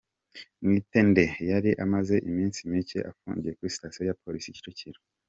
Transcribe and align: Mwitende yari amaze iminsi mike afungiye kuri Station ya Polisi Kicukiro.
Mwitende 0.63 1.23
yari 1.49 1.71
amaze 1.83 2.15
iminsi 2.29 2.59
mike 2.71 2.99
afungiye 3.09 3.53
kuri 3.57 3.75
Station 3.77 4.03
ya 4.07 4.17
Polisi 4.23 4.55
Kicukiro. 4.55 4.99